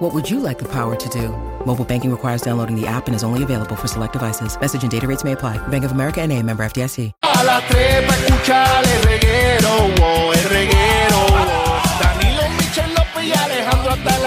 [0.00, 1.28] What would you like the power to do?
[1.66, 4.58] Mobile banking requires downloading the app and is only available for select devices.
[4.58, 5.58] Message and data rates may apply.
[5.68, 7.12] Bank of America and a member FDIC.
[7.22, 9.68] A las 3 para escuchar el reguero,
[9.98, 11.18] wow, el reguero.
[11.28, 11.82] wow.
[12.00, 14.18] Danilo, Michel López y Alejandro hasta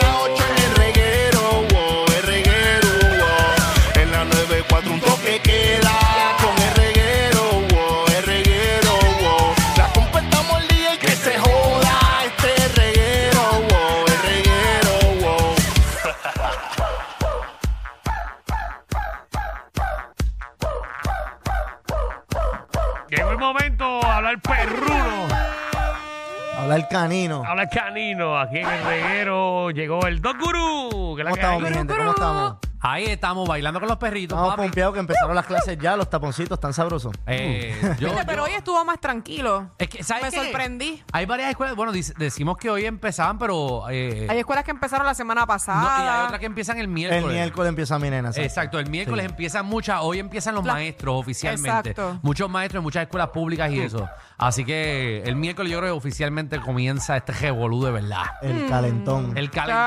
[23.16, 25.28] Llegó el momento de hablar perruno,
[26.58, 27.44] Habla el canino.
[27.46, 28.40] hablar canino.
[28.40, 31.16] Aquí en el reguero llegó el Dog Guru.
[31.16, 31.70] que es la ¿Cómo que estamos, hay.
[31.70, 31.96] mi gente?
[31.98, 32.58] ¿Cómo estamos?
[32.86, 34.64] Ahí estamos bailando con los perritos, Estamos papi.
[34.68, 37.14] pompeados que empezaron las clases ya, los taponcitos están sabrosos.
[37.26, 39.70] Eh, yo- Viste, pero yo- hoy estuvo más tranquilo.
[39.78, 40.44] es que, ¿sabes Me qué?
[40.44, 41.02] sorprendí.
[41.14, 43.90] Hay varias escuelas, bueno, dic- decimos que hoy empezaban, pero...
[43.90, 46.20] eh, Hay escuelas que empezaron la semana no, y pasada.
[46.20, 47.24] hay otras que empiezan el miércoles.
[47.24, 48.34] El miércoles empieza mi nena.
[48.34, 48.48] ¿sabes?
[48.50, 49.30] Exacto, el miércoles Sí.
[49.32, 51.92] empiezan muchas, hoy empiezan los La- maestros oficialmente.
[51.92, 52.20] Exacto.
[52.22, 54.10] Muchos maestros en muchas escuelas públicas y eso.
[54.38, 58.24] Así que el miércoles yo creo que oficialmente comienza este revolú de verdad.
[58.42, 59.38] El calentón.
[59.38, 59.84] El calentón.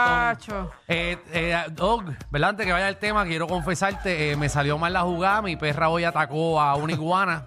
[0.56, 0.70] Chacho.
[0.88, 2.50] Eh, eh, Dog, ¿verdad?
[2.50, 5.88] Antes que vaya al tema, quiero confesarte, eh, me salió mal la jugada, mi perra
[5.88, 7.46] hoy atacó a una iguana.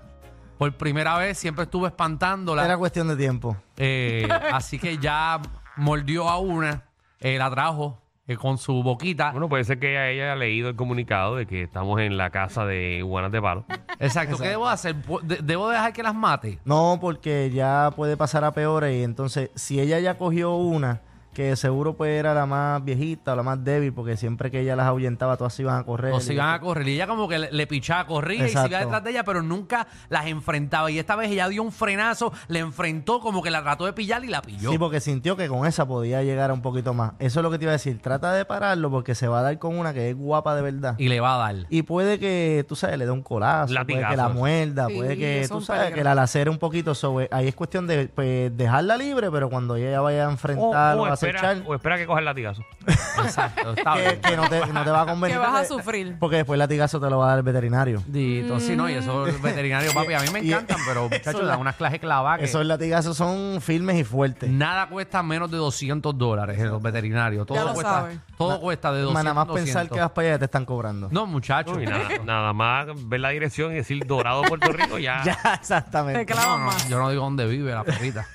[0.58, 2.66] Por primera vez siempre estuve espantándola.
[2.66, 3.56] Era cuestión de tiempo.
[3.78, 5.40] Eh, así que ya
[5.78, 6.84] mordió a una,
[7.22, 9.32] eh, la trajo eh, con su boquita.
[9.32, 12.66] Bueno, puede ser que ella haya leído el comunicado de que estamos en la casa
[12.66, 13.66] de iguanas de palo.
[14.00, 14.38] Exacto.
[14.38, 14.95] ¿Qué debo hacer?
[14.98, 16.60] ¿Pu- de- ¿Debo dejar que las mate?
[16.66, 21.02] No, porque ya puede pasar a peores y entonces si ella ya cogió una
[21.40, 24.76] que seguro pues era la más viejita o la más débil porque siempre que ella
[24.76, 26.11] las ahuyentaba todas se iban a correr.
[26.11, 26.86] O se iban a correr.
[26.89, 29.42] Y ella como que le, le pichaba, corría y se iba detrás de ella, pero
[29.42, 30.92] nunca las enfrentaba.
[30.92, 34.22] Y esta vez ella dio un frenazo, le enfrentó, como que la trató de pillar
[34.26, 34.70] y la pilló.
[34.70, 37.14] Sí, porque sintió que con esa podía llegar a un poquito más.
[37.20, 38.02] Eso es lo que te iba a decir.
[38.02, 40.95] Trata de pararlo porque se va a dar con una que es guapa de verdad.
[40.98, 41.67] Y le va a dar.
[41.70, 45.17] Y puede que, tú sabes, le dé un colazo, puede que la muerda, Sí, puede
[45.17, 46.94] que, tú sabes, que la lacere un poquito.
[46.95, 50.98] sobre ahí es cuestión de pues, dejarla libre, pero cuando ella vaya a O, enfrentar
[50.98, 52.64] o, o a espera, o espera que coja el latigazo.
[53.23, 53.73] Exacto.
[53.73, 54.22] Está que, bien.
[54.22, 55.36] que no, te, no te va a convenir.
[55.38, 56.16] Que vas a porque- sufrir.
[56.20, 58.04] Porque después el latigazo te lo va a dar el veterinario.
[58.08, 61.60] Dito, sí, no, y esos veterinarios, papi, a mí me Y- encantan, pero muchachos, dan
[61.60, 64.50] unas clases clavadas que Esos latigazos son firmes y fuertes.
[64.50, 67.46] nada cuesta menos de 200 dólares en los veterinarios.
[67.46, 69.96] Todo Ya lo cuesta, todo cuesta de 200 Más nada más pensar 200.
[69.96, 71.10] que vas para allá te están cobrando.
[71.11, 71.78] No, muchachos.
[71.82, 75.22] Y nada, nada más ver la dirección y decir Dorado, Puerto Rico, ya.
[75.23, 76.26] Ya, Te exactamente.
[76.26, 76.88] clavan No, no, más.
[76.90, 78.26] yo no digo dónde vive la perrita.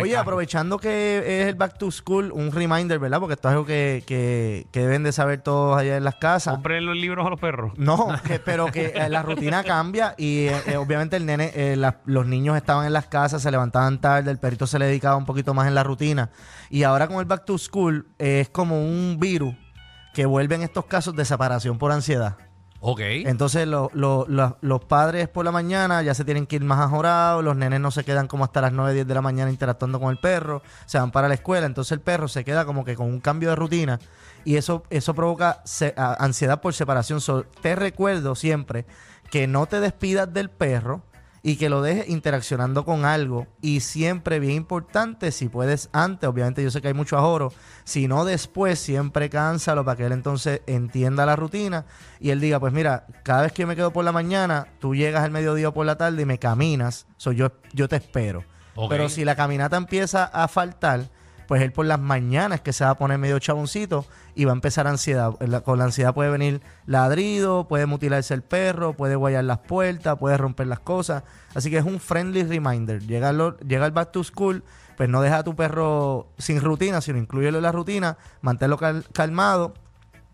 [0.00, 3.20] El Oye, aprovechando que es el Back to School, un reminder, ¿verdad?
[3.20, 6.54] Porque esto es algo que, que, que deben de saber todos allá en las casas.
[6.54, 7.72] Compren los libros a los perros.
[7.76, 11.76] No, que- pero que eh, la rutina cambia y eh, eh, obviamente el nene, eh,
[11.76, 15.16] la- los niños estaban en las casas, se levantaban tarde, el perrito se le dedicaba
[15.16, 16.30] un poquito más en la rutina.
[16.70, 19.54] Y ahora con el Back to School eh, es como un virus
[20.14, 22.36] que vuelve en estos casos de separación por ansiedad.
[22.84, 22.98] Ok.
[23.00, 26.80] Entonces lo- lo- lo- los padres por la mañana ya se tienen que ir más
[26.80, 30.00] ajorados, los nenes no se quedan como hasta las 9, 10 de la mañana interactuando
[30.00, 32.96] con el perro, se van para la escuela, entonces el perro se queda como que
[32.96, 34.00] con un cambio de rutina
[34.44, 37.20] y eso, eso provoca se- ansiedad por separación.
[37.20, 38.84] So, te recuerdo siempre
[39.30, 41.02] que no te despidas del perro
[41.42, 43.46] y que lo dejes interaccionando con algo.
[43.60, 47.52] Y siempre, bien importante, si puedes antes, obviamente yo sé que hay mucho ajoro,
[47.84, 51.84] si no después, siempre cánsalo para que él entonces entienda la rutina
[52.20, 54.94] y él diga, pues mira, cada vez que yo me quedo por la mañana, tú
[54.94, 58.44] llegas al mediodía o por la tarde y me caminas, so yo, yo te espero.
[58.88, 61.10] Pero si la caminata empieza a faltar,
[61.48, 64.04] pues él por las mañanas que se va a poner medio chaboncito
[64.34, 65.32] y va a empezar ansiedad.
[65.64, 70.36] Con la ansiedad puede venir ladrido, puede mutilarse el perro, puede guayar las puertas, puede
[70.36, 71.22] romper las cosas.
[71.54, 73.00] Así que es un friendly reminder.
[73.06, 74.62] Llega, al- llega back to school,
[74.96, 79.04] pues no deja a tu perro sin rutina, sino incluyelo en la rutina, manténlo cal-
[79.12, 79.74] calmado,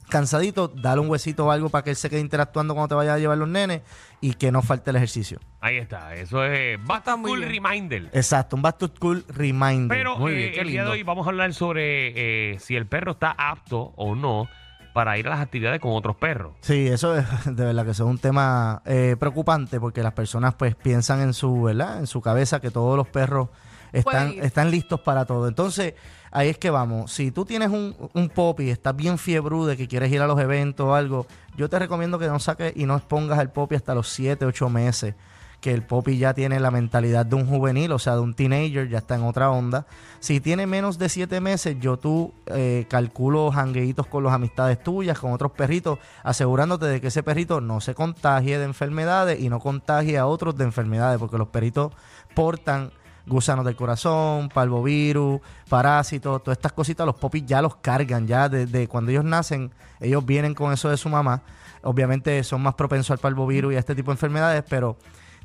[0.09, 3.15] cansadito, dale un huesito o algo para que él se quede interactuando cuando te vaya
[3.15, 3.83] a llevar los nenes
[4.21, 5.39] y que no falte el ejercicio.
[5.61, 6.15] Ahí está.
[6.15, 7.43] Eso es Back to muy School.
[7.49, 8.11] Reminder.
[8.13, 9.97] Exacto, un back to school reminder.
[9.97, 12.87] Pero Muy eh, qué el día de hoy vamos a hablar sobre eh, si el
[12.87, 14.49] perro está apto o no
[14.95, 16.55] para ir a las actividades con otros perros.
[16.61, 20.55] Sí, eso es de verdad que eso es un tema eh, preocupante porque las personas
[20.55, 21.99] pues piensan en su, ¿verdad?
[22.01, 23.49] En su cabeza que todos los perros
[23.93, 24.45] están, ir.
[24.45, 25.49] están listos para todo.
[25.49, 25.95] Entonces,
[26.31, 27.13] ahí es que vamos.
[27.13, 30.27] Si tú tienes un, un popi y estás bien fiebrudo de que quieres ir a
[30.27, 31.27] los eventos o algo,
[31.57, 34.69] yo te recomiendo que no saques y no expongas al popi hasta los 7, 8
[34.69, 35.15] meses.
[35.61, 38.89] que el Poppy ya tiene la mentalidad de un juvenil, o sea, de un teenager,
[38.89, 39.87] ya está en otra onda.
[40.21, 45.19] Si tiene menos de siete meses, yo tú eh, calculo jangueitos con las amistades tuyas,
[45.19, 49.59] con otros perritos, asegurándote de que ese perrito no se contagie de enfermedades y no
[49.59, 51.93] contagie a otros de enfermedades, porque los perritos
[52.35, 52.93] portan
[53.29, 58.89] gusanos del corazón, parvovirus, parásitos, todas estas cositas, los popis ya los cargan, ya desde
[58.89, 61.43] cuando ellos nacen, ellos vienen con eso de su mamá.
[61.83, 64.97] Obviamente son más propensos al parvovirus y a este tipo de enfermedades, pero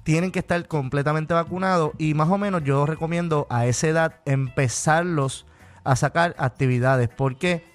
[0.04, 5.46] tienen que estar completamente vacunados y más o menos yo recomiendo a esa edad empezarlos
[5.84, 7.10] a sacar actividades.
[7.10, 7.66] ¿Por qué?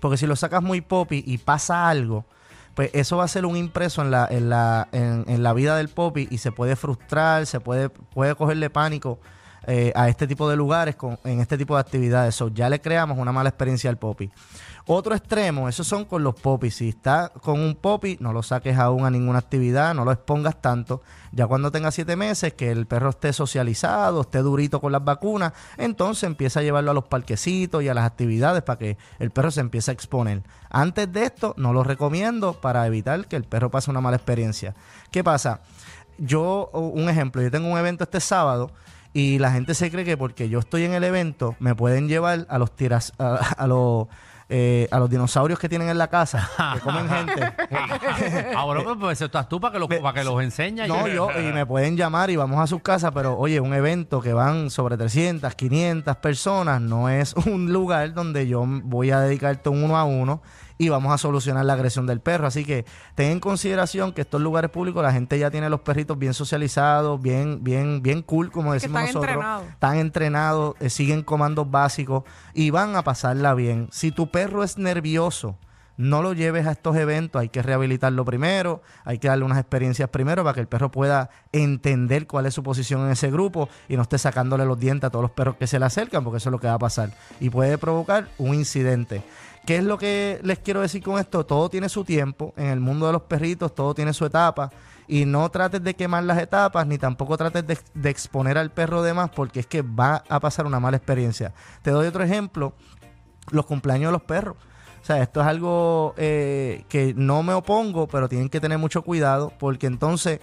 [0.00, 2.24] Porque si lo sacas muy popi y pasa algo,
[2.78, 5.76] pues eso va a ser un impreso en la, en la, en, en la vida
[5.76, 9.18] del popi y se puede frustrar, se puede, puede cogerle pánico
[9.70, 12.34] eh, a este tipo de lugares, con, en este tipo de actividades.
[12.34, 14.30] So, ya le creamos una mala experiencia al popi.
[14.86, 16.76] Otro extremo, esos son con los popis.
[16.76, 20.62] Si está con un popi, no lo saques aún a ninguna actividad, no lo expongas
[20.62, 21.02] tanto.
[21.32, 25.52] Ya cuando tenga siete meses, que el perro esté socializado, esté durito con las vacunas,
[25.76, 29.50] entonces empieza a llevarlo a los parquecitos y a las actividades para que el perro
[29.50, 30.42] se empiece a exponer.
[30.70, 34.74] Antes de esto, no lo recomiendo para evitar que el perro pase una mala experiencia.
[35.10, 35.60] ¿Qué pasa?
[36.16, 38.70] Yo, un ejemplo, yo tengo un evento este sábado
[39.12, 42.46] y la gente se cree que porque yo estoy en el evento me pueden llevar
[42.48, 44.06] a los tiras a, los
[44.48, 47.52] eh, a los dinosaurios que tienen en la casa que comen gente
[48.56, 50.88] Ah, bueno, pues, pues eso estás tú para que, los, Me- para que los enseñes.
[50.88, 54.20] no yo y me pueden llamar y vamos a sus casas pero oye un evento
[54.20, 59.68] que van sobre 300 500 personas no es un lugar donde yo voy a dedicarte
[59.68, 60.42] un uno a uno
[60.80, 62.46] y vamos a solucionar la agresión del perro.
[62.46, 62.84] Así que
[63.16, 67.20] ten en consideración que estos lugares públicos la gente ya tiene los perritos bien socializados,
[67.20, 69.24] bien, bien, bien cool, como decimos están nosotros.
[69.34, 69.66] entrenados.
[69.70, 72.22] Están entrenados, eh, siguen comandos básicos
[72.54, 73.88] y van a pasarla bien.
[73.90, 75.56] Si tu perro es nervioso,
[75.98, 80.08] no lo lleves a estos eventos, hay que rehabilitarlo primero, hay que darle unas experiencias
[80.08, 83.96] primero para que el perro pueda entender cuál es su posición en ese grupo y
[83.96, 86.50] no esté sacándole los dientes a todos los perros que se le acercan, porque eso
[86.50, 89.22] es lo que va a pasar y puede provocar un incidente.
[89.66, 91.44] ¿Qué es lo que les quiero decir con esto?
[91.44, 94.70] Todo tiene su tiempo, en el mundo de los perritos todo tiene su etapa
[95.08, 99.02] y no trates de quemar las etapas ni tampoco trates de, de exponer al perro
[99.02, 101.52] de más porque es que va a pasar una mala experiencia.
[101.82, 102.74] Te doy otro ejemplo,
[103.50, 104.56] los cumpleaños de los perros.
[105.00, 109.02] O sea, esto es algo eh, que no me opongo, pero tienen que tener mucho
[109.02, 110.40] cuidado porque entonces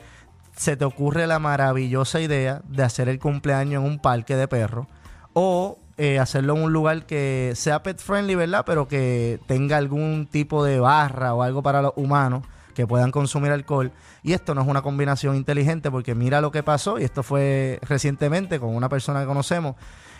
[0.55, 4.87] se te ocurre la maravillosa idea de hacer el cumpleaños en un parque de perros
[5.33, 8.63] o eh, hacerlo en un lugar que sea pet friendly, ¿verdad?
[8.65, 12.43] Pero que tenga algún tipo de barra o algo para los humanos
[12.73, 13.91] que puedan consumir alcohol.
[14.21, 17.79] Y esto no es una combinación inteligente porque mira lo que pasó, y esto fue
[17.81, 19.75] recientemente con una persona que conocemos.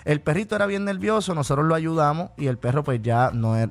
[0.06, 3.69] El perrito era bien nervioso, nosotros lo ayudamos y el perro pues ya no er-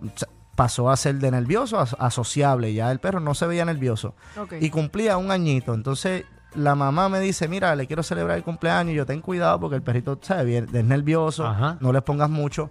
[0.57, 4.15] pasó a ser de nervioso a, a sociable, ya el perro no se veía nervioso
[4.61, 5.75] y cumplía un añito.
[5.75, 9.59] Entonces la mamá me dice, mira, le quiero celebrar el cumpleaños y yo ten cuidado
[9.61, 10.45] porque el perrito, ¿sabes?
[10.47, 11.77] Bien, es nervioso, Ajá.
[11.81, 12.71] no les pongas mucho.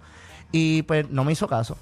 [0.52, 1.76] Y pues no me hizo caso.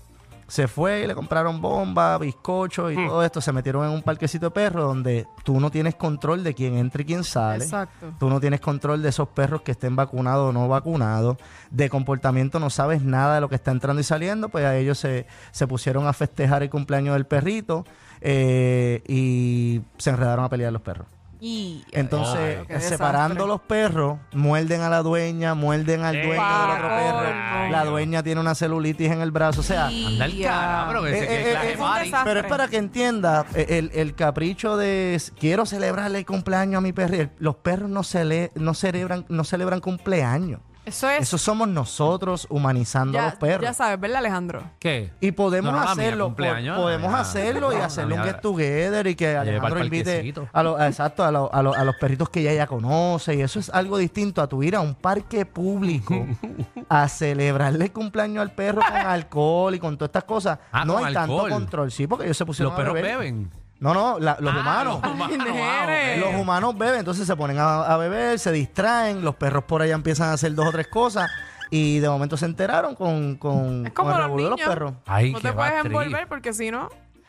[0.53, 3.41] Se fue y le compraron bomba, bizcocho y todo esto.
[3.41, 7.01] Se metieron en un parquecito de perros donde tú no tienes control de quién entra
[7.01, 7.65] y quién sale.
[7.65, 8.13] Exacto.
[8.21, 11.39] Tú no tienes control de esos perros que estén vacunados o no vacunados.
[11.71, 14.51] De comportamiento no sabes nada de lo que está entrando y saliendo.
[14.51, 17.87] Pues a ellos se, se pusieron a festejar el cumpleaños del perrito
[18.21, 21.07] eh, y se enredaron a pelear los perros.
[21.45, 26.41] Y Entonces, Ay, qué separando los perros, muerden a la dueña, muerden al Eh, dueño
[26.41, 27.71] del otro perro.
[27.73, 29.61] La dueña tiene una celulitis en el brazo.
[29.61, 30.51] O sea, Anda el Ya.
[30.53, 32.05] cara, pero que eh, se eh, que eh, clase eh, es un party.
[32.05, 32.31] desastre.
[32.33, 36.79] pero es para que entienda eh, el, el capricho de s- quiero celebrarle el cumpleaños
[36.79, 37.17] a mi perro.
[37.17, 40.61] El- Los perros no, cele- no celebran no celebran cumpleaños.
[40.85, 41.23] Eso es.
[41.23, 43.63] Eso somos nosotros humanizando a los perros.
[43.63, 44.63] ya sabes, ¿verdad, Alejandro?
[44.81, 45.13] ¿Qué?
[45.21, 49.07] Y podemos No, no, la mía, hacerlo, podemos hacerlo y No, hacerle un get together
[49.07, 51.95] y que Alejandro al invite a los, a- exacto, a, los- a los- a los
[51.97, 54.95] perritos que ella ya conoce y eso es algo distinto a tu ir a un
[54.97, 56.27] parque público
[56.89, 60.59] a celebrarle el cumpleaños al perro con alcohol y con todas estas cosas.
[60.73, 63.19] Ah, no hay tanto control, sí, porque ellos se pusieron Los a perros beber.
[63.19, 63.51] beben.
[63.83, 65.01] No, no, la- los Ah, humanos.
[65.03, 66.23] Los humanos, Ay, nene.
[66.25, 66.33] ok.
[66.33, 69.95] Los humanos beben, entonces se ponen a, a beber, se distraen, los perros por allá
[69.95, 71.29] empiezan a hacer dos o tres cosas
[71.69, 74.59] y de momento se enteraron con, con, Es como con el los revolú de los
[74.59, 74.69] niños.
[74.69, 74.95] perros.
[75.07, 75.87] Ay, no qué te puedes trip.
[75.87, 76.89] envolver porque si no.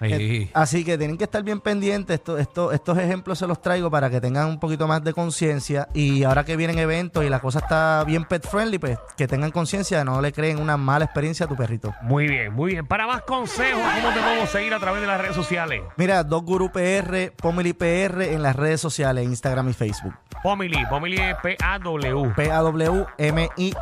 [0.10, 0.50] Sí.
[0.54, 2.16] Así que tienen que estar bien pendientes.
[2.20, 5.88] Esto, esto- estos ejemplos se los traigo para que tengan un poquito más de conciencia.
[5.94, 9.52] Y ahora que vienen eventos y la cosa está bien pet friendly, pues que tengan
[9.52, 11.94] conciencia de no le creen una mala experiencia a tu perrito.
[12.02, 12.86] Muy bien, muy bien.
[12.88, 15.82] Para más consejos, ¿cómo te podemos seguir a través de las redes sociales?
[15.98, 20.14] Mira, Dos Guru PR, Pomeli PR en las redes sociales, Instagram y Facebook.
[20.42, 22.34] Pomili, Pomili es P-A-W.
[22.36, 23.74] P-A-W-M-I-L-Y.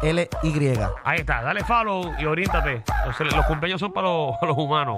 [1.03, 2.83] Ahí está, dale follow y oriéntate.
[3.05, 4.97] Los, los cumpleaños son para los, para los humanos.